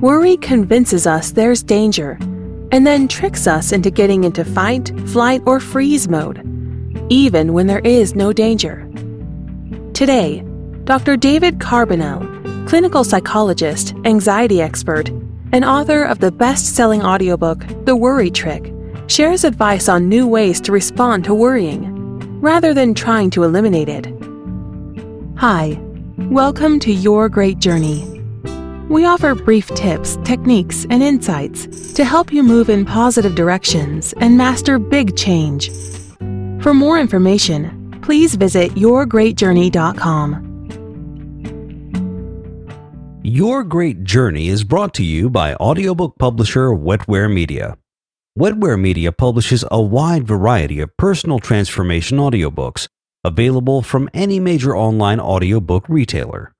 Worry 0.00 0.36
convinces 0.36 1.06
us 1.06 1.30
there's 1.30 1.62
danger 1.62 2.18
and 2.72 2.86
then 2.86 3.06
tricks 3.06 3.46
us 3.46 3.72
into 3.72 3.90
getting 3.90 4.24
into 4.24 4.44
fight, 4.44 4.92
flight, 5.06 5.42
or 5.46 5.60
freeze 5.60 6.08
mode, 6.08 6.40
even 7.08 7.52
when 7.52 7.66
there 7.66 7.80
is 7.80 8.14
no 8.14 8.32
danger. 8.32 8.88
Today, 9.92 10.40
Dr. 10.84 11.16
David 11.16 11.58
Carbonell, 11.58 12.68
clinical 12.68 13.04
psychologist, 13.04 13.94
anxiety 14.04 14.60
expert, 14.60 15.10
and 15.52 15.64
author 15.64 16.02
of 16.02 16.18
the 16.18 16.32
best 16.32 16.74
selling 16.74 17.02
audiobook, 17.02 17.64
The 17.84 17.94
Worry 17.94 18.30
Trick, 18.30 18.72
shares 19.06 19.44
advice 19.44 19.88
on 19.88 20.08
new 20.08 20.26
ways 20.26 20.60
to 20.62 20.72
respond 20.72 21.24
to 21.24 21.34
worrying, 21.34 22.40
rather 22.40 22.74
than 22.74 22.94
trying 22.94 23.30
to 23.30 23.44
eliminate 23.44 23.88
it. 23.88 24.06
Hi, 25.36 25.78
welcome 26.18 26.80
to 26.80 26.92
Your 26.92 27.28
Great 27.28 27.58
Journey. 27.58 28.13
We 28.88 29.06
offer 29.06 29.34
brief 29.34 29.68
tips, 29.68 30.18
techniques, 30.24 30.86
and 30.90 31.02
insights 31.02 31.92
to 31.94 32.04
help 32.04 32.32
you 32.32 32.42
move 32.42 32.68
in 32.68 32.84
positive 32.84 33.34
directions 33.34 34.12
and 34.18 34.36
master 34.36 34.78
big 34.78 35.16
change. 35.16 35.70
For 36.60 36.74
more 36.74 36.98
information, 36.98 37.98
please 38.02 38.34
visit 38.34 38.72
yourgreatjourney.com. 38.72 40.50
Your 43.22 43.64
Great 43.64 44.04
Journey 44.04 44.48
is 44.48 44.64
brought 44.64 44.92
to 44.94 45.02
you 45.02 45.30
by 45.30 45.54
audiobook 45.54 46.18
publisher 46.18 46.68
Wetware 46.68 47.32
Media. 47.32 47.78
Wetware 48.38 48.78
Media 48.78 49.12
publishes 49.12 49.64
a 49.70 49.80
wide 49.80 50.26
variety 50.26 50.80
of 50.80 50.94
personal 50.98 51.38
transformation 51.38 52.18
audiobooks 52.18 52.86
available 53.24 53.80
from 53.80 54.10
any 54.12 54.38
major 54.38 54.76
online 54.76 55.20
audiobook 55.20 55.88
retailer. 55.88 56.52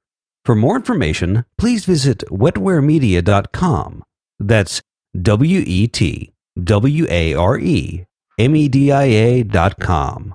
For 0.44 0.54
more 0.54 0.76
information, 0.76 1.44
please 1.56 1.86
visit 1.86 2.22
wetwaremedia.com. 2.30 4.02
That's 4.38 4.82
W 5.20 5.62
E 5.66 5.88
T 5.88 6.32
W 6.62 7.06
A 7.08 7.34
R 7.34 7.58
E 7.58 8.04
M 8.38 8.54
E 8.54 8.68
D 8.68 8.92
I 8.92 9.04
A.com. 9.04 10.34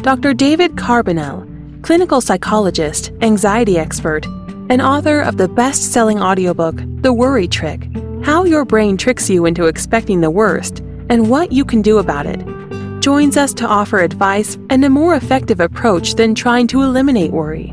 Dr. 0.00 0.34
David 0.34 0.76
Carbonell, 0.76 1.82
clinical 1.82 2.20
psychologist, 2.20 3.12
anxiety 3.20 3.78
expert, 3.78 4.26
and 4.70 4.80
author 4.80 5.20
of 5.20 5.36
the 5.36 5.48
best 5.48 5.92
selling 5.92 6.20
audiobook, 6.22 6.76
The 7.02 7.12
Worry 7.12 7.46
Trick 7.46 7.88
How 8.24 8.44
Your 8.44 8.64
Brain 8.64 8.96
Tricks 8.96 9.28
You 9.28 9.44
into 9.44 9.66
Expecting 9.66 10.22
the 10.22 10.30
Worst 10.30 10.80
and 11.10 11.28
What 11.28 11.52
You 11.52 11.64
Can 11.64 11.82
Do 11.82 11.98
About 11.98 12.26
It, 12.26 12.40
joins 13.02 13.36
us 13.36 13.52
to 13.52 13.66
offer 13.66 13.98
advice 13.98 14.56
and 14.70 14.84
a 14.84 14.88
more 14.88 15.16
effective 15.16 15.58
approach 15.58 16.14
than 16.14 16.36
trying 16.36 16.68
to 16.68 16.82
eliminate 16.82 17.32
worry. 17.32 17.70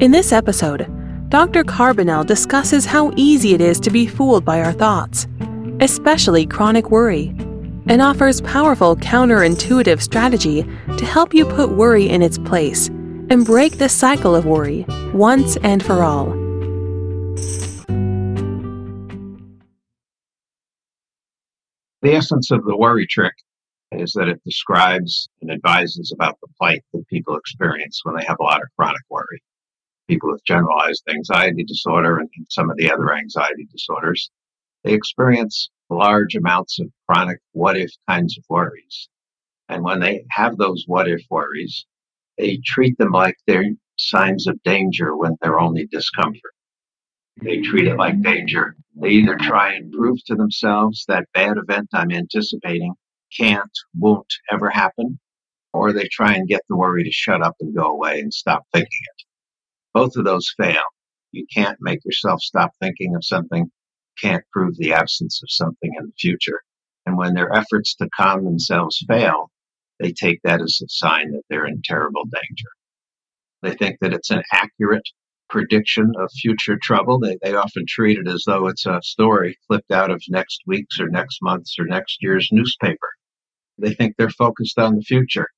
In 0.00 0.10
this 0.10 0.32
episode, 0.32 0.86
Dr. 1.30 1.64
Carbonell 1.64 2.26
discusses 2.26 2.84
how 2.84 3.10
easy 3.16 3.54
it 3.54 3.62
is 3.62 3.80
to 3.80 3.90
be 3.90 4.06
fooled 4.06 4.44
by 4.44 4.60
our 4.60 4.74
thoughts, 4.74 5.26
especially 5.80 6.44
chronic 6.44 6.90
worry, 6.90 7.34
and 7.86 8.02
offers 8.02 8.42
powerful 8.42 8.96
counterintuitive 8.96 10.02
strategy 10.02 10.62
to 10.98 11.06
help 11.06 11.32
you 11.32 11.46
put 11.46 11.70
worry 11.70 12.06
in 12.06 12.20
its 12.20 12.36
place 12.36 12.88
and 13.30 13.46
break 13.46 13.78
the 13.78 13.88
cycle 13.88 14.34
of 14.34 14.44
worry 14.44 14.84
once 15.14 15.56
and 15.62 15.82
for 15.82 16.02
all. 16.02 16.26
The 22.02 22.14
essence 22.14 22.50
of 22.50 22.62
the 22.64 22.76
worry 22.76 23.06
trick 23.06 23.32
is 23.92 24.12
that 24.12 24.28
it 24.28 24.42
describes 24.44 25.28
and 25.40 25.50
advises 25.50 26.12
about 26.12 26.38
the 26.40 26.48
plight 26.58 26.82
that 26.92 27.08
people 27.08 27.36
experience 27.36 28.00
when 28.02 28.16
they 28.16 28.24
have 28.24 28.38
a 28.40 28.42
lot 28.42 28.62
of 28.62 28.68
chronic 28.76 29.02
worry. 29.08 29.42
People 30.08 30.32
with 30.32 30.44
generalized 30.44 31.02
anxiety 31.08 31.64
disorder 31.64 32.18
and 32.18 32.28
some 32.50 32.70
of 32.70 32.76
the 32.76 32.90
other 32.90 33.14
anxiety 33.14 33.66
disorders, 33.70 34.30
they 34.82 34.92
experience 34.92 35.70
large 35.88 36.34
amounts 36.34 36.78
of 36.78 36.90
chronic 37.08 37.38
what 37.52 37.76
if 37.76 37.90
kinds 38.08 38.36
of 38.36 38.44
worries. 38.48 39.08
And 39.68 39.82
when 39.82 40.00
they 40.00 40.24
have 40.30 40.56
those 40.56 40.84
what 40.86 41.08
if 41.08 41.22
worries, 41.30 41.86
they 42.36 42.58
treat 42.64 42.98
them 42.98 43.12
like 43.12 43.36
they're 43.46 43.64
signs 43.96 44.46
of 44.46 44.62
danger 44.64 45.16
when 45.16 45.36
they're 45.40 45.60
only 45.60 45.86
discomfort. 45.86 46.52
They 47.40 47.60
treat 47.60 47.86
it 47.86 47.96
like 47.96 48.20
danger. 48.22 48.76
They 48.94 49.10
either 49.10 49.36
try 49.36 49.72
and 49.74 49.92
prove 49.92 50.22
to 50.26 50.34
themselves 50.34 51.04
that 51.08 51.26
bad 51.32 51.56
event 51.56 51.88
I'm 51.92 52.12
anticipating 52.12 52.94
can't, 53.36 53.70
won't 53.94 54.32
ever 54.50 54.70
happen, 54.70 55.18
or 55.72 55.92
they 55.92 56.08
try 56.08 56.34
and 56.34 56.48
get 56.48 56.62
the 56.68 56.76
worry 56.76 57.04
to 57.04 57.10
shut 57.10 57.42
up 57.42 57.56
and 57.60 57.74
go 57.74 57.86
away 57.86 58.20
and 58.20 58.32
stop 58.32 58.64
thinking 58.72 58.88
it. 59.16 59.24
Both 59.92 60.16
of 60.16 60.24
those 60.24 60.54
fail. 60.56 60.84
You 61.32 61.46
can't 61.52 61.78
make 61.80 62.04
yourself 62.04 62.40
stop 62.42 62.72
thinking 62.80 63.16
of 63.16 63.24
something, 63.24 63.70
can't 64.20 64.44
prove 64.52 64.76
the 64.76 64.92
absence 64.92 65.42
of 65.42 65.50
something 65.50 65.92
in 65.98 66.06
the 66.06 66.12
future. 66.18 66.62
And 67.06 67.16
when 67.16 67.34
their 67.34 67.52
efforts 67.52 67.94
to 67.96 68.08
calm 68.16 68.44
themselves 68.44 69.04
fail, 69.08 69.50
they 70.00 70.12
take 70.12 70.40
that 70.42 70.62
as 70.62 70.80
a 70.82 70.88
sign 70.88 71.32
that 71.32 71.42
they're 71.48 71.66
in 71.66 71.82
terrible 71.82 72.24
danger. 72.24 72.68
They 73.62 73.74
think 73.74 73.98
that 74.00 74.12
it's 74.12 74.30
an 74.30 74.42
accurate 74.52 75.08
prediction 75.48 76.12
of 76.18 76.30
future 76.32 76.76
trouble. 76.76 77.18
They, 77.18 77.38
they 77.42 77.54
often 77.54 77.86
treat 77.86 78.18
it 78.18 78.28
as 78.28 78.44
though 78.46 78.66
it's 78.66 78.86
a 78.86 79.00
story 79.02 79.56
flipped 79.66 79.90
out 79.90 80.10
of 80.10 80.22
next 80.28 80.62
week's 80.66 81.00
or 81.00 81.08
next 81.08 81.40
month's 81.42 81.78
or 81.78 81.84
next 81.84 82.22
year's 82.22 82.48
newspaper. 82.52 83.13
They 83.78 83.94
think 83.94 84.16
they're 84.16 84.30
focused 84.30 84.78
on 84.78 84.96
the 84.96 85.02
future. 85.02 85.48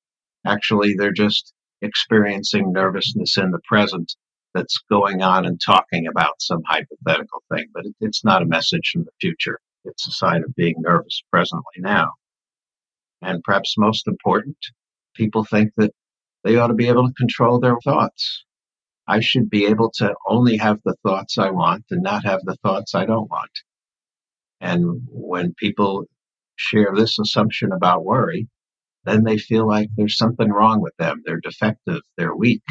Actually, 0.45 0.95
they're 0.95 1.11
just 1.11 1.53
experiencing 1.81 2.71
nervousness 2.71 3.37
in 3.37 3.51
the 3.51 3.59
present 3.59 4.15
that's 4.53 4.79
going 4.89 5.21
on 5.21 5.45
and 5.45 5.61
talking 5.61 6.07
about 6.07 6.41
some 6.41 6.63
hypothetical 6.65 7.43
thing, 7.53 7.67
but 7.73 7.85
it's 7.99 8.23
not 8.23 8.41
a 8.41 8.45
message 8.45 8.91
from 8.91 9.03
the 9.03 9.11
future. 9.21 9.59
It's 9.85 10.07
a 10.07 10.11
sign 10.11 10.43
of 10.43 10.55
being 10.55 10.75
nervous 10.79 11.21
presently 11.31 11.75
now. 11.77 12.13
And 13.21 13.43
perhaps 13.43 13.77
most 13.77 14.07
important, 14.07 14.57
people 15.15 15.43
think 15.43 15.73
that 15.77 15.93
they 16.43 16.57
ought 16.57 16.67
to 16.67 16.73
be 16.73 16.87
able 16.87 17.07
to 17.07 17.13
control 17.13 17.59
their 17.59 17.77
thoughts. 17.83 18.43
I 19.07 19.19
should 19.21 19.49
be 19.49 19.65
able 19.67 19.91
to 19.97 20.13
only 20.27 20.57
have 20.57 20.79
the 20.83 20.95
thoughts 21.03 21.37
I 21.37 21.49
want 21.49 21.85
and 21.91 22.03
not 22.03 22.25
have 22.25 22.41
the 22.43 22.57
thoughts 22.57 22.95
I 22.95 23.05
don't 23.05 23.29
want. 23.29 23.51
And 24.59 25.01
when 25.07 25.53
people 25.53 26.05
share 26.57 26.93
this 26.93 27.17
assumption 27.19 27.71
about 27.71 28.03
worry, 28.03 28.47
then 29.05 29.23
they 29.23 29.37
feel 29.37 29.65
like 29.65 29.89
there's 29.95 30.17
something 30.17 30.49
wrong 30.49 30.81
with 30.81 30.95
them. 30.97 31.23
They're 31.25 31.39
defective. 31.39 32.01
They're 32.17 32.35
weak. 32.35 32.63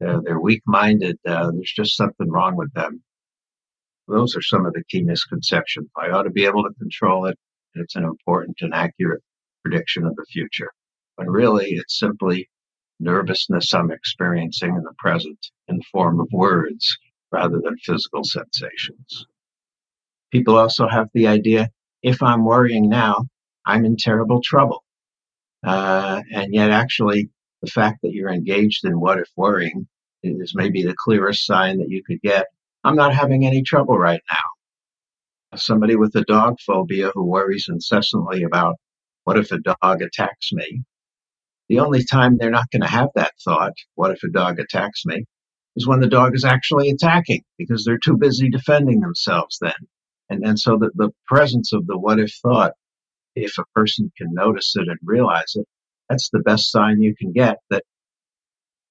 They're, 0.00 0.20
they're 0.22 0.40
weak 0.40 0.62
minded. 0.66 1.18
Uh, 1.26 1.50
there's 1.50 1.72
just 1.72 1.96
something 1.96 2.30
wrong 2.30 2.56
with 2.56 2.72
them. 2.72 3.02
Those 4.08 4.36
are 4.36 4.42
some 4.42 4.64
of 4.64 4.72
the 4.72 4.84
key 4.84 5.02
misconceptions. 5.02 5.90
I 5.96 6.10
ought 6.10 6.22
to 6.22 6.30
be 6.30 6.46
able 6.46 6.64
to 6.64 6.74
control 6.78 7.26
it. 7.26 7.38
It's 7.74 7.96
an 7.96 8.04
important 8.04 8.58
and 8.62 8.74
accurate 8.74 9.22
prediction 9.62 10.06
of 10.06 10.16
the 10.16 10.24
future. 10.24 10.70
When 11.16 11.28
really 11.28 11.72
it's 11.72 11.98
simply 11.98 12.48
nervousness 13.00 13.74
I'm 13.74 13.90
experiencing 13.90 14.74
in 14.74 14.82
the 14.82 14.94
present 14.98 15.38
in 15.68 15.76
the 15.76 15.84
form 15.92 16.20
of 16.20 16.28
words 16.32 16.96
rather 17.30 17.60
than 17.62 17.76
physical 17.78 18.24
sensations. 18.24 19.26
People 20.30 20.56
also 20.56 20.88
have 20.88 21.08
the 21.12 21.26
idea 21.26 21.68
if 22.02 22.22
I'm 22.22 22.44
worrying 22.44 22.88
now, 22.88 23.26
I'm 23.64 23.84
in 23.84 23.96
terrible 23.96 24.40
trouble. 24.42 24.84
Uh, 25.64 26.22
and 26.32 26.52
yet, 26.52 26.70
actually, 26.70 27.30
the 27.62 27.70
fact 27.70 28.00
that 28.02 28.12
you're 28.12 28.32
engaged 28.32 28.84
in 28.84 29.00
what 29.00 29.18
if 29.18 29.28
worrying 29.36 29.86
is 30.22 30.54
maybe 30.54 30.82
the 30.82 30.94
clearest 30.96 31.46
sign 31.46 31.78
that 31.78 31.90
you 31.90 32.02
could 32.02 32.20
get. 32.20 32.46
I'm 32.84 32.96
not 32.96 33.14
having 33.14 33.46
any 33.46 33.62
trouble 33.62 33.96
right 33.96 34.22
now. 34.30 35.56
Somebody 35.58 35.96
with 35.96 36.14
a 36.16 36.24
dog 36.24 36.58
phobia 36.60 37.10
who 37.14 37.24
worries 37.24 37.66
incessantly 37.68 38.42
about 38.42 38.76
what 39.24 39.38
if 39.38 39.52
a 39.52 39.58
dog 39.58 40.02
attacks 40.02 40.52
me? 40.52 40.82
The 41.68 41.78
only 41.78 42.04
time 42.04 42.36
they're 42.36 42.50
not 42.50 42.70
going 42.70 42.82
to 42.82 42.88
have 42.88 43.10
that 43.14 43.32
thought, 43.44 43.74
what 43.94 44.10
if 44.10 44.22
a 44.24 44.28
dog 44.28 44.58
attacks 44.58 45.06
me, 45.06 45.24
is 45.76 45.86
when 45.86 46.00
the 46.00 46.08
dog 46.08 46.34
is 46.34 46.44
actually 46.44 46.90
attacking 46.90 47.42
because 47.56 47.84
they're 47.84 47.98
too 47.98 48.16
busy 48.16 48.50
defending 48.50 49.00
themselves 49.00 49.58
then. 49.60 49.72
And, 50.32 50.46
and 50.46 50.58
so 50.58 50.78
the, 50.78 50.90
the 50.94 51.10
presence 51.26 51.74
of 51.74 51.86
the 51.86 51.98
what 51.98 52.18
if 52.18 52.32
thought, 52.42 52.72
if 53.36 53.58
a 53.58 53.64
person 53.74 54.10
can 54.16 54.32
notice 54.32 54.74
it 54.76 54.88
and 54.88 54.98
realize 55.02 55.56
it, 55.56 55.66
that's 56.08 56.30
the 56.30 56.38
best 56.38 56.70
sign 56.70 57.02
you 57.02 57.14
can 57.14 57.32
get 57.32 57.58
that 57.68 57.84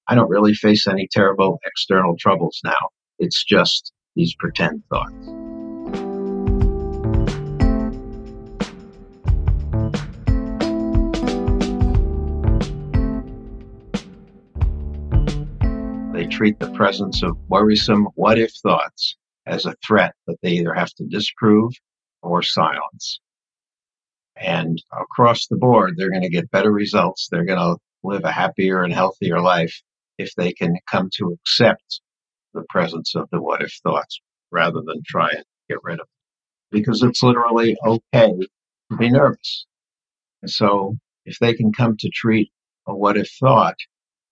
I 0.06 0.14
don't 0.14 0.30
really 0.30 0.54
face 0.54 0.86
any 0.86 1.08
terrible 1.10 1.58
external 1.66 2.16
troubles 2.16 2.60
now. 2.62 2.90
It's 3.18 3.42
just 3.42 3.92
these 4.14 4.36
pretend 4.36 4.84
thoughts. 4.88 5.10
They 16.12 16.26
treat 16.28 16.60
the 16.60 16.70
presence 16.76 17.24
of 17.24 17.36
worrisome 17.48 18.06
what 18.14 18.38
if 18.38 18.52
thoughts 18.62 19.16
as 19.46 19.66
a 19.66 19.76
threat 19.86 20.14
that 20.26 20.36
they 20.42 20.50
either 20.52 20.74
have 20.74 20.92
to 20.94 21.04
disprove 21.04 21.72
or 22.22 22.42
silence. 22.42 23.20
And 24.36 24.82
across 24.92 25.46
the 25.46 25.56
board, 25.56 25.94
they're 25.96 26.10
going 26.10 26.22
to 26.22 26.28
get 26.28 26.50
better 26.50 26.72
results. 26.72 27.28
They're 27.30 27.44
going 27.44 27.58
to 27.58 27.76
live 28.02 28.24
a 28.24 28.32
happier 28.32 28.82
and 28.82 28.92
healthier 28.92 29.40
life 29.40 29.82
if 30.18 30.34
they 30.36 30.52
can 30.52 30.76
come 30.90 31.10
to 31.14 31.32
accept 31.32 32.00
the 32.54 32.64
presence 32.68 33.14
of 33.14 33.28
the 33.30 33.40
what 33.40 33.62
if 33.62 33.72
thoughts 33.82 34.20
rather 34.50 34.80
than 34.84 35.02
try 35.06 35.30
and 35.30 35.44
get 35.68 35.78
rid 35.82 35.94
of 35.94 36.06
them. 36.06 36.06
Because 36.70 37.02
it's 37.02 37.22
literally 37.22 37.76
okay 37.84 38.32
to 38.90 38.96
be 38.98 39.10
nervous. 39.10 39.66
And 40.42 40.50
so 40.50 40.96
if 41.24 41.38
they 41.38 41.54
can 41.54 41.72
come 41.72 41.96
to 41.98 42.08
treat 42.10 42.50
a 42.86 42.94
what 42.94 43.16
if 43.16 43.30
thought 43.40 43.76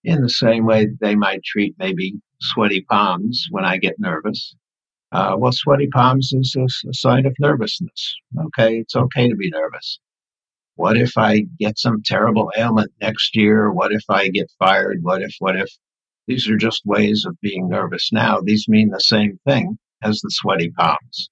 in 0.05 0.23
the 0.23 0.29
same 0.29 0.65
way 0.65 0.89
they 1.01 1.15
might 1.15 1.43
treat 1.45 1.75
maybe 1.79 2.15
sweaty 2.41 2.83
palms 2.83 3.47
when 3.51 3.65
I 3.65 3.77
get 3.77 3.99
nervous. 3.99 4.57
Uh, 5.13 5.35
well, 5.37 5.53
sweaty 5.53 5.89
palms 5.89 6.33
is 6.33 6.55
a, 6.57 6.65
a 6.89 6.95
sign 6.95 7.27
of 7.27 7.35
nervousness. 7.41 8.17
Okay, 8.39 8.79
it's 8.79 8.95
okay 8.95 9.29
to 9.29 9.37
be 9.37 9.51
nervous. 9.51 9.99
What 10.77 10.97
if 10.97 11.19
I 11.19 11.47
get 11.59 11.79
some 11.79 12.03
terrible 12.03 12.51
ailment 12.57 12.93
next 13.01 13.37
year? 13.37 13.71
What 13.73 13.93
if 13.93 14.05
I 14.09 14.29
get 14.29 14.51
fired? 14.59 15.03
What 15.03 15.21
if, 15.23 15.35
what 15.41 15.57
if? 15.57 15.69
These 16.27 16.49
are 16.49 16.57
just 16.57 16.87
ways 16.87 17.25
of 17.27 17.41
being 17.41 17.69
nervous 17.69 18.13
now. 18.13 18.41
These 18.41 18.69
mean 18.69 18.91
the 18.91 19.01
same 19.01 19.39
thing 19.45 19.79
as 20.03 20.21
the 20.21 20.31
sweaty 20.31 20.71
palms. 20.71 21.29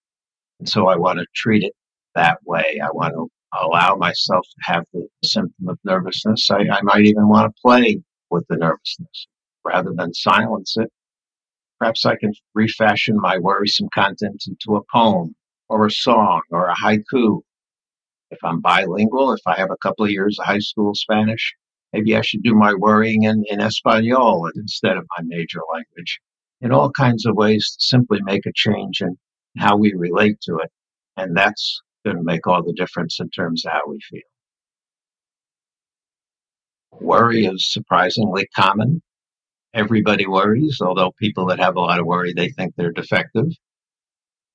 And 0.58 0.68
so 0.68 0.88
I 0.88 0.96
want 0.96 1.20
to 1.20 1.26
treat 1.34 1.62
it 1.62 1.72
that 2.14 2.38
way. 2.44 2.80
I 2.82 2.90
want 2.90 3.14
to 3.14 3.28
allow 3.58 3.94
myself 3.94 4.44
to 4.44 4.72
have 4.72 4.84
the 4.92 5.06
symptom 5.24 5.68
of 5.68 5.78
nervousness. 5.84 6.50
I, 6.50 6.64
I 6.70 6.82
might 6.82 7.06
even 7.06 7.28
want 7.28 7.54
to 7.54 7.62
play 7.62 8.02
with 8.30 8.44
the 8.48 8.56
nervousness 8.56 9.28
rather 9.64 9.92
than 9.94 10.12
silence 10.12 10.76
it. 10.76 10.90
Perhaps 11.78 12.06
I 12.06 12.16
can 12.16 12.32
refashion 12.54 13.16
my 13.20 13.38
worrisome 13.38 13.88
content 13.94 14.44
into 14.48 14.76
a 14.76 14.84
poem 14.92 15.34
or 15.68 15.86
a 15.86 15.90
song 15.90 16.40
or 16.50 16.68
a 16.68 16.74
haiku. 16.74 17.40
If 18.30 18.38
I'm 18.42 18.60
bilingual, 18.60 19.32
if 19.32 19.40
I 19.46 19.56
have 19.56 19.70
a 19.70 19.76
couple 19.76 20.04
of 20.04 20.10
years 20.10 20.38
of 20.38 20.46
high 20.46 20.58
school 20.58 20.94
Spanish, 20.94 21.54
maybe 21.92 22.16
I 22.16 22.20
should 22.20 22.42
do 22.42 22.54
my 22.54 22.74
worrying 22.74 23.22
in, 23.22 23.44
in 23.48 23.60
Espanol 23.60 24.50
instead 24.56 24.96
of 24.96 25.06
my 25.16 25.24
major 25.24 25.60
language. 25.72 26.20
In 26.60 26.72
all 26.72 26.90
kinds 26.90 27.24
of 27.24 27.36
ways 27.36 27.76
to 27.76 27.84
simply 27.84 28.18
make 28.22 28.44
a 28.44 28.52
change 28.52 29.00
in 29.00 29.16
how 29.56 29.76
we 29.76 29.94
relate 29.94 30.40
to 30.42 30.56
it. 30.58 30.70
And 31.16 31.36
that's 31.36 31.80
going 32.04 32.16
to 32.16 32.22
make 32.22 32.46
all 32.46 32.62
the 32.62 32.72
difference 32.72 33.20
in 33.20 33.30
terms 33.30 33.64
of 33.64 33.72
how 33.72 33.82
we 33.86 34.00
feel. 34.00 34.22
Worry 37.00 37.46
is 37.46 37.70
surprisingly 37.70 38.48
common. 38.54 39.02
Everybody 39.78 40.26
worries, 40.26 40.80
although 40.80 41.12
people 41.12 41.46
that 41.46 41.60
have 41.60 41.76
a 41.76 41.80
lot 41.80 42.00
of 42.00 42.06
worry, 42.06 42.32
they 42.32 42.48
think 42.48 42.74
they're 42.74 42.90
defective. 42.90 43.46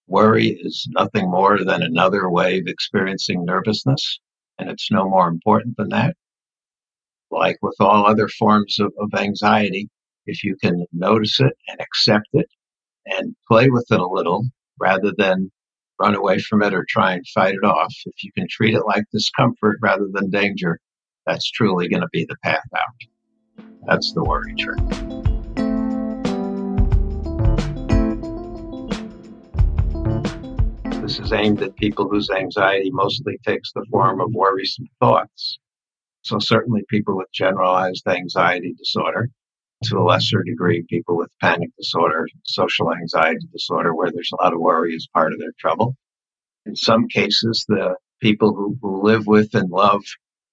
Worry 0.05 0.49
is 0.49 0.85
nothing 0.89 1.31
more 1.31 1.63
than 1.63 1.81
another 1.81 2.29
way 2.29 2.59
of 2.59 2.67
experiencing 2.67 3.45
nervousness, 3.45 4.19
and 4.59 4.69
it's 4.69 4.91
no 4.91 5.07
more 5.07 5.29
important 5.29 5.77
than 5.77 5.87
that. 5.89 6.17
Like 7.31 7.57
with 7.61 7.77
all 7.79 8.05
other 8.05 8.27
forms 8.27 8.81
of, 8.81 8.91
of 8.99 9.17
anxiety, 9.17 9.87
if 10.25 10.43
you 10.43 10.57
can 10.57 10.85
notice 10.91 11.39
it 11.39 11.53
and 11.69 11.79
accept 11.79 12.27
it 12.33 12.49
and 13.05 13.33
play 13.47 13.69
with 13.69 13.89
it 13.91 14.01
a 14.01 14.05
little 14.05 14.43
rather 14.77 15.13
than 15.17 15.49
run 16.01 16.15
away 16.15 16.39
from 16.39 16.61
it 16.63 16.73
or 16.73 16.83
try 16.83 17.13
and 17.13 17.25
fight 17.29 17.55
it 17.55 17.63
off, 17.63 17.93
if 18.05 18.25
you 18.25 18.31
can 18.33 18.49
treat 18.49 18.75
it 18.75 18.85
like 18.85 19.05
discomfort 19.13 19.77
rather 19.81 20.09
than 20.11 20.29
danger, 20.29 20.81
that's 21.25 21.49
truly 21.49 21.87
going 21.87 22.01
to 22.01 22.09
be 22.11 22.25
the 22.25 22.35
path 22.43 22.67
out. 22.75 23.07
That's 23.85 24.13
the 24.13 24.24
worry 24.24 24.56
trick. 24.56 24.80
This 31.01 31.19
is 31.19 31.33
aimed 31.33 31.62
at 31.62 31.75
people 31.75 32.07
whose 32.07 32.30
anxiety 32.30 32.89
mostly 32.91 33.38
takes 33.45 33.74
the 33.74 33.85
form 33.91 34.21
of 34.21 34.33
worrisome 34.33 34.88
thoughts. 35.00 35.59
So, 36.21 36.39
certainly, 36.39 36.85
people 36.88 37.18
with 37.18 37.31
generalized 37.33 38.07
anxiety 38.07 38.74
disorder, 38.74 39.30
to 39.83 39.97
a 39.97 40.03
lesser 40.03 40.44
degree, 40.44 40.85
people 40.89 41.18
with 41.18 41.30
panic 41.41 41.71
disorder, 41.77 42.27
social 42.45 42.94
anxiety 42.94 43.45
disorder, 43.51 43.94
where 43.94 44.12
there's 44.12 44.31
a 44.31 44.41
lot 44.41 44.53
of 44.53 44.62
worry 44.62 44.95
as 44.95 45.07
part 45.13 45.33
of 45.33 45.39
their 45.39 45.51
trouble. 45.59 45.97
In 46.65 46.77
some 46.77 47.09
cases, 47.09 47.65
the 47.68 47.97
people 48.21 48.53
who, 48.53 48.77
who 48.81 49.03
live 49.03 49.27
with 49.27 49.53
and 49.53 49.69
love 49.69 50.03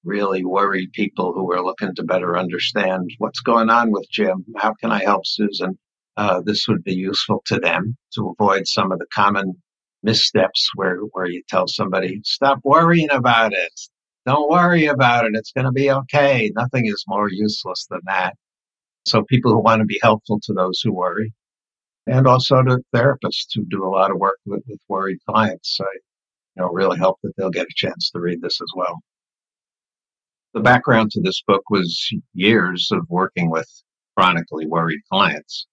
really 0.04 0.44
worried 0.44 0.92
people 0.92 1.32
who 1.32 1.52
are 1.52 1.62
looking 1.62 1.94
to 1.94 2.02
better 2.02 2.38
understand 2.38 3.10
what's 3.18 3.40
going 3.40 3.70
on 3.70 3.90
with 3.90 4.08
Jim. 4.10 4.44
How 4.56 4.74
can 4.74 4.90
I 4.90 5.02
help 5.02 5.26
Susan? 5.26 5.78
Uh, 6.16 6.40
this 6.40 6.66
would 6.68 6.82
be 6.84 6.94
useful 6.94 7.42
to 7.46 7.58
them 7.58 7.96
to 8.14 8.34
avoid 8.38 8.66
some 8.66 8.92
of 8.92 8.98
the 8.98 9.06
common 9.12 9.54
missteps 10.02 10.70
where, 10.74 10.98
where 11.12 11.26
you 11.26 11.42
tell 11.48 11.68
somebody, 11.68 12.20
stop 12.24 12.60
worrying 12.64 13.10
about 13.10 13.52
it. 13.52 13.80
Don't 14.26 14.50
worry 14.50 14.86
about 14.86 15.26
it. 15.26 15.32
It's 15.34 15.52
going 15.52 15.66
to 15.66 15.72
be 15.72 15.90
okay. 15.90 16.50
Nothing 16.54 16.86
is 16.86 17.04
more 17.06 17.30
useless 17.30 17.86
than 17.90 18.00
that. 18.04 18.34
So 19.06 19.22
people 19.24 19.52
who 19.52 19.60
want 19.60 19.80
to 19.80 19.86
be 19.86 20.00
helpful 20.02 20.40
to 20.40 20.52
those 20.52 20.80
who 20.80 20.92
worry 20.92 21.32
and 22.06 22.26
also 22.26 22.62
to 22.62 22.82
therapists 22.94 23.54
who 23.54 23.64
do 23.64 23.84
a 23.84 23.88
lot 23.88 24.10
of 24.10 24.18
work 24.18 24.38
with, 24.46 24.62
with 24.66 24.80
worried 24.88 25.18
clients. 25.26 25.78
I 25.80 25.86
you 26.56 26.62
know, 26.62 26.70
really 26.70 26.98
hope 26.98 27.18
that 27.22 27.32
they'll 27.36 27.50
get 27.50 27.66
a 27.66 27.74
chance 27.74 28.10
to 28.10 28.20
read 28.20 28.42
this 28.42 28.60
as 28.60 28.70
well 28.74 29.00
the 30.52 30.60
background 30.60 31.10
to 31.12 31.20
this 31.20 31.42
book 31.42 31.62
was 31.70 32.12
years 32.34 32.90
of 32.92 33.08
working 33.08 33.50
with 33.50 33.68
chronically 34.16 34.66
worried 34.66 35.00
clients, 35.10 35.66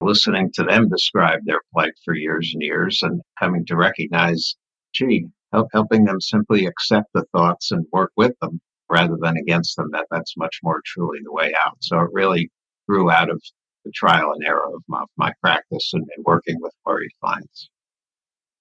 listening 0.00 0.50
to 0.52 0.62
them 0.62 0.88
describe 0.88 1.40
their 1.44 1.60
plight 1.72 1.94
for 2.04 2.14
years 2.14 2.50
and 2.52 2.62
years, 2.62 3.02
and 3.02 3.22
coming 3.38 3.64
to 3.66 3.76
recognize, 3.76 4.56
gee, 4.92 5.26
help, 5.52 5.68
helping 5.72 6.04
them 6.04 6.20
simply 6.20 6.66
accept 6.66 7.08
the 7.14 7.24
thoughts 7.32 7.70
and 7.70 7.86
work 7.92 8.12
with 8.16 8.38
them 8.40 8.60
rather 8.90 9.16
than 9.20 9.36
against 9.36 9.76
them. 9.76 9.88
That 9.92 10.06
that's 10.10 10.36
much 10.36 10.60
more 10.62 10.82
truly 10.84 11.20
the 11.24 11.32
way 11.32 11.54
out. 11.66 11.76
So 11.80 12.00
it 12.00 12.10
really 12.12 12.50
grew 12.88 13.10
out 13.10 13.30
of 13.30 13.42
the 13.84 13.90
trial 13.92 14.32
and 14.32 14.44
error 14.44 14.74
of 14.74 14.82
my, 14.86 15.04
my 15.16 15.32
practice 15.40 15.92
and, 15.94 16.06
and 16.16 16.24
working 16.24 16.58
with 16.60 16.72
worried 16.84 17.12
clients. 17.22 17.70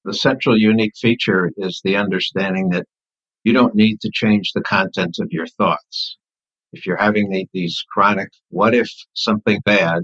The 0.06 0.14
central 0.14 0.58
unique 0.58 0.96
feature 0.96 1.52
is 1.58 1.82
the 1.84 1.98
understanding 1.98 2.70
that 2.70 2.88
you 3.50 3.54
don't 3.54 3.74
need 3.74 4.00
to 4.00 4.12
change 4.12 4.54
the 4.54 4.62
content 4.62 5.18
of 5.20 5.32
your 5.32 5.48
thoughts. 5.48 6.18
If 6.72 6.86
you're 6.86 7.04
having 7.08 7.32
the, 7.32 7.48
these 7.52 7.84
chronic, 7.92 8.30
what 8.50 8.76
if 8.76 8.92
something 9.16 9.60
bad? 9.66 10.04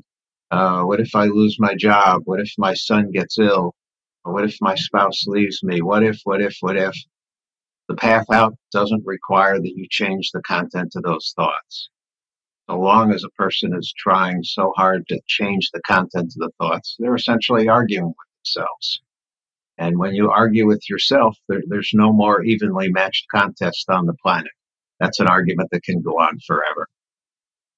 Uh, 0.49 0.81
what 0.81 0.99
if 0.99 1.13
I 1.13 1.25
lose 1.25 1.57
my 1.59 1.75
job? 1.75 2.23
What 2.25 2.39
if 2.39 2.51
my 2.57 2.73
son 2.73 3.11
gets 3.11 3.37
ill? 3.37 3.75
What 4.23 4.45
if 4.45 4.57
my 4.61 4.73
spouse 4.73 5.27
leaves 5.27 5.61
me? 5.61 5.83
What 5.83 6.01
if, 6.01 6.21
what 6.23 6.41
if, 6.41 6.57
what 6.61 6.75
if? 6.75 6.95
The 7.87 7.93
path 7.93 8.25
out 8.33 8.55
doesn't 8.71 9.05
require 9.05 9.59
that 9.59 9.77
you 9.77 9.85
change 9.91 10.31
the 10.31 10.41
content 10.41 10.93
of 10.95 11.03
those 11.03 11.31
thoughts. 11.35 11.91
So 12.67 12.79
long 12.79 13.13
as 13.13 13.23
a 13.23 13.37
person 13.37 13.75
is 13.75 13.93
trying 13.95 14.41
so 14.41 14.73
hard 14.75 15.07
to 15.09 15.21
change 15.27 15.69
the 15.69 15.81
content 15.81 16.33
of 16.35 16.39
the 16.39 16.51
thoughts, 16.59 16.95
they're 16.97 17.13
essentially 17.13 17.69
arguing 17.69 18.07
with 18.07 18.15
themselves. 18.43 19.01
And 19.77 19.99
when 19.99 20.15
you 20.15 20.31
argue 20.31 20.65
with 20.65 20.89
yourself, 20.89 21.37
there, 21.49 21.61
there's 21.67 21.91
no 21.93 22.13
more 22.13 22.43
evenly 22.43 22.89
matched 22.89 23.27
contest 23.29 23.89
on 23.89 24.05
the 24.05 24.13
planet. 24.13 24.51
That's 24.99 25.19
an 25.19 25.27
argument 25.27 25.69
that 25.71 25.83
can 25.83 26.01
go 26.01 26.11
on 26.11 26.39
forever. 26.47 26.87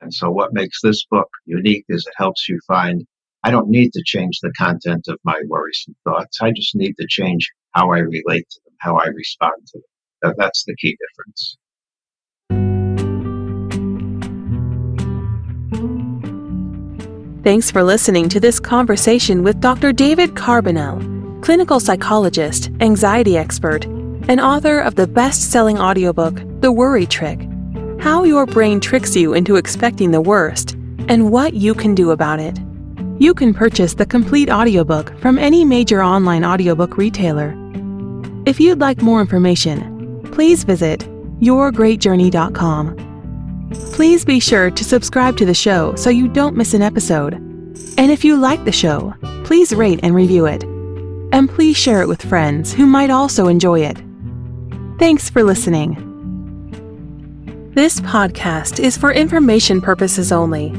And 0.02 0.14
so, 0.14 0.30
what 0.30 0.54
makes 0.54 0.80
this 0.82 1.06
book 1.06 1.30
unique 1.46 1.86
is 1.90 2.06
it 2.06 2.14
helps 2.16 2.48
you 2.48 2.60
find 2.68 3.06
I 3.44 3.50
don't 3.50 3.70
need 3.70 3.94
to 3.94 4.04
change 4.04 4.40
the 4.42 4.52
content 4.52 5.08
of 5.08 5.20
my 5.24 5.42
worrisome 5.48 5.96
thoughts. 6.04 6.40
I 6.42 6.52
just 6.52 6.76
need 6.76 6.96
to 6.98 7.08
change 7.08 7.52
how 7.72 7.92
I 7.92 8.00
relate 8.00 8.48
to 8.50 8.60
them, 8.66 8.74
how 8.80 8.98
I 8.98 9.08
respond 9.08 9.66
to 9.68 9.80
them. 9.80 9.84
That, 10.22 10.36
that's 10.38 10.66
the 10.66 10.76
key 10.76 10.98
difference. 11.00 11.58
Thanks 17.44 17.72
for 17.72 17.82
listening 17.82 18.28
to 18.30 18.40
this 18.40 18.60
conversation 18.60 19.42
with 19.42 19.62
Dr. 19.62 19.94
David 19.94 20.36
Carbonell 20.36 21.17
clinical 21.48 21.80
psychologist, 21.80 22.70
anxiety 22.82 23.38
expert, 23.38 23.86
and 24.28 24.42
author 24.42 24.82
of 24.82 24.96
the 24.96 25.08
best 25.08 25.50
selling 25.50 25.80
audiobook, 25.80 26.42
The 26.60 26.74
Worry 26.74 27.06
Trick 27.06 27.40
How 28.02 28.26
Your 28.26 28.46
Brain 28.46 28.82
Tricks 28.82 29.16
You 29.16 29.34
into 29.34 29.56
Expecting 29.56 30.12
the 30.12 30.20
Worst, 30.20 30.74
and 31.08 31.32
What 31.32 31.54
You 31.54 31.74
Can 31.74 31.96
Do 31.96 32.12
About 32.12 32.42
It. 32.42 32.60
You 33.18 33.34
can 33.34 33.54
purchase 33.54 33.94
the 33.94 34.06
complete 34.06 34.50
audiobook 34.50 35.18
from 35.20 35.40
any 35.40 35.64
major 35.64 36.04
online 36.04 36.44
audiobook 36.44 36.98
retailer. 36.98 37.56
If 38.46 38.60
you'd 38.60 38.82
like 38.82 39.02
more 39.02 39.22
information, 39.22 40.20
please 40.34 40.66
visit 40.66 41.00
yourgreatjourney.com. 41.40 43.70
Please 43.94 44.26
be 44.26 44.42
sure 44.42 44.70
to 44.70 44.84
subscribe 44.84 45.38
to 45.38 45.46
the 45.46 45.54
show 45.54 45.96
so 45.96 46.10
you 46.10 46.28
don't 46.28 46.58
miss 46.58 46.74
an 46.74 46.82
episode. 46.82 47.36
And 47.98 48.12
if 48.12 48.26
you 48.26 48.36
like 48.36 48.66
the 48.66 48.74
show, 48.74 49.14
please 49.46 49.72
rate 49.72 50.02
and 50.04 50.14
review 50.14 50.46
it 50.46 50.66
and 51.32 51.50
please 51.50 51.78
share 51.78 52.02
it 52.02 52.08
with 52.08 52.22
friends 52.22 52.74
who 52.74 52.86
might 52.86 53.10
also 53.10 53.48
enjoy 53.48 53.82
it. 53.82 53.98
Thanks 55.00 55.30
for 55.30 55.44
listening. 55.44 56.04
This 57.74 58.00
podcast 58.02 58.80
is 58.80 58.98
for 58.98 59.12
information 59.12 59.82
purposes 59.82 60.32
only. 60.32 60.70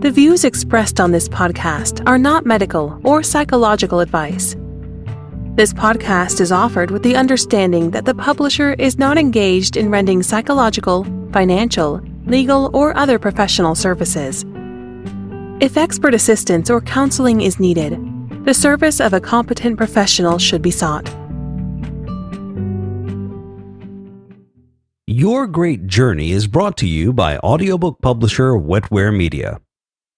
The 0.00 0.10
views 0.10 0.44
expressed 0.44 0.98
on 0.98 1.12
this 1.12 1.28
podcast 1.28 2.02
are 2.08 2.18
not 2.18 2.46
medical 2.46 3.00
or 3.04 3.22
psychological 3.22 4.00
advice. 4.00 4.56
This 5.54 5.72
podcast 5.72 6.40
is 6.40 6.50
offered 6.52 6.90
with 6.90 7.02
the 7.02 7.16
understanding 7.16 7.90
that 7.90 8.06
the 8.06 8.14
publisher 8.14 8.72
is 8.72 8.98
not 8.98 9.18
engaged 9.18 9.76
in 9.76 9.90
rendering 9.90 10.22
psychological, 10.22 11.04
financial, 11.32 12.00
legal, 12.24 12.70
or 12.72 12.96
other 12.96 13.18
professional 13.18 13.74
services. 13.74 14.44
If 15.60 15.76
expert 15.76 16.14
assistance 16.14 16.70
or 16.70 16.80
counseling 16.80 17.42
is 17.42 17.60
needed, 17.60 17.92
the 18.44 18.54
service 18.54 19.00
of 19.00 19.12
a 19.12 19.20
competent 19.20 19.76
professional 19.76 20.38
should 20.38 20.62
be 20.62 20.70
sought. 20.70 21.08
Your 25.06 25.46
great 25.46 25.86
journey 25.86 26.30
is 26.30 26.46
brought 26.46 26.76
to 26.78 26.86
you 26.86 27.12
by 27.12 27.36
audiobook 27.38 28.00
publisher 28.00 28.52
Wetware 28.52 29.14
Media. 29.14 29.60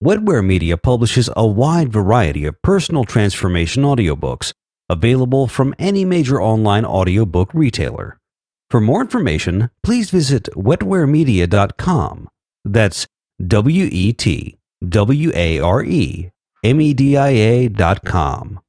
Wetware 0.05 0.45
Media 0.45 0.77
publishes 0.77 1.31
a 1.35 1.47
wide 1.47 1.93
variety 1.93 2.45
of 2.45 2.61
personal 2.63 3.05
transformation 3.05 3.85
audiobooks 3.85 4.53
available 4.89 5.47
from 5.47 5.75
any 5.79 6.05
major 6.05 6.43
online 6.43 6.85
audiobook 6.85 7.55
retailer. 7.55 8.19
For 8.69 8.81
more 8.81 9.01
information, 9.01 9.71
please 9.83 10.11
visit 10.11 10.49
wetwaremedia.com. 10.55 12.29
That's 12.65 13.07
W 13.47 13.89
E 13.91 14.13
T 14.13 14.59
W 14.89 15.33
A 15.35 15.59
R 15.59 15.83
E 15.85 16.32
M 16.65 16.81
E 16.81 16.95
D 16.95 17.17
I 17.17 17.69
A.com. 17.69 18.62